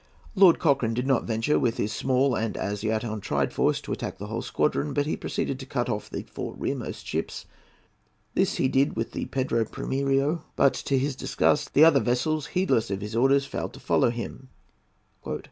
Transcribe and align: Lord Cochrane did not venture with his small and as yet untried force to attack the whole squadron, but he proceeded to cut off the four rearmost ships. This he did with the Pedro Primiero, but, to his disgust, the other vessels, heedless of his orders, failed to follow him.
Lord 0.33 0.57
Cochrane 0.57 0.95
did 0.95 1.05
not 1.05 1.25
venture 1.25 1.59
with 1.59 1.77
his 1.77 1.93
small 1.93 2.33
and 2.33 2.57
as 2.57 2.83
yet 2.83 3.03
untried 3.03 3.53
force 3.53 3.79
to 3.81 3.91
attack 3.91 4.17
the 4.17 4.25
whole 4.25 4.41
squadron, 4.41 4.93
but 4.93 5.05
he 5.05 5.15
proceeded 5.15 5.59
to 5.59 5.67
cut 5.67 5.89
off 5.89 6.09
the 6.09 6.23
four 6.23 6.55
rearmost 6.55 7.05
ships. 7.05 7.45
This 8.33 8.55
he 8.55 8.67
did 8.67 8.95
with 8.95 9.11
the 9.11 9.25
Pedro 9.25 9.63
Primiero, 9.65 10.43
but, 10.55 10.73
to 10.73 10.97
his 10.97 11.15
disgust, 11.15 11.75
the 11.75 11.85
other 11.85 11.99
vessels, 11.99 12.47
heedless 12.57 12.89
of 12.89 12.99
his 13.01 13.15
orders, 13.15 13.45
failed 13.45 13.73
to 13.73 13.79
follow 13.79 14.09
him. 14.09 14.49